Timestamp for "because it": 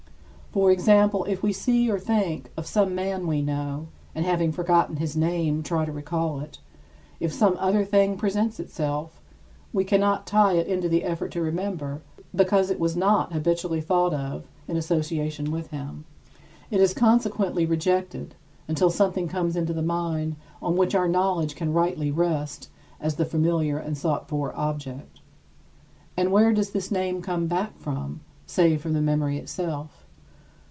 12.35-12.81